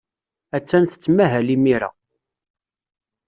[0.57, 1.89] Attan tettmahal imir-a.